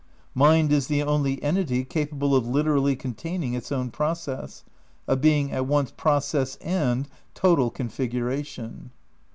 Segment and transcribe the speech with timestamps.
[0.33, 4.63] Mind is the only entity capable of literally con taining its own process;
[5.07, 8.89] of being at once process and total configuration.